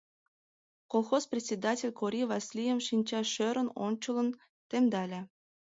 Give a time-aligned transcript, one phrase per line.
[0.91, 4.29] Колхоз председатель Кори Васлийым шинчашӧрын ончалын
[4.69, 5.21] темдале.